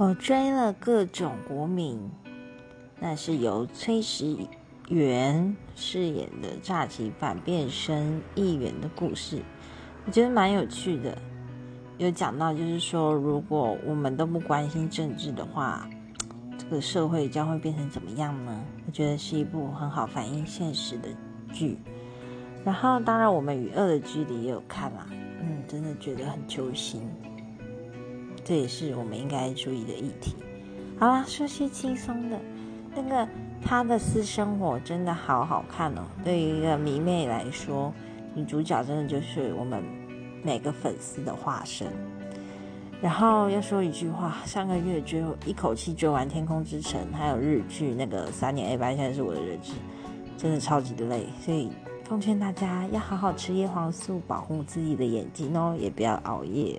[0.00, 2.00] 我追了各种国民，
[2.98, 4.34] 那是由崔始
[4.88, 9.42] 源饰演的诈欺犯变身议员的故事，
[10.06, 11.18] 我觉得蛮有趣的。
[11.98, 15.86] 有讲到就是说，如果我们都不关心政治的话，
[16.56, 18.58] 这个社会将会变成怎么样呢？
[18.86, 21.10] 我觉得是一部很好反映现实的
[21.52, 21.76] 剧。
[22.64, 25.06] 然后，当然我们与恶的距离也有看啦，
[25.42, 27.02] 嗯，真的觉得很揪心。
[28.44, 30.34] 这也是我们应该注意的议题。
[30.98, 32.38] 好啦，说些轻松的。
[32.94, 33.28] 那个
[33.62, 36.02] 他的私生活真的好好看哦。
[36.24, 37.92] 对于一个迷妹来说，
[38.34, 39.82] 女主角真的就是我们
[40.42, 41.86] 每个粉丝的化身。
[43.00, 49.72] 然后要说一句话，上个月追一口气追完《天空之城》，还有日剧那个三年 A 班，现在是我的日志，
[50.36, 51.26] 真的超级的累。
[51.40, 51.70] 所以
[52.04, 56.78] 奉劝大家要好好吃叶黄素，保护自己的眼睛哦，也不要熬夜。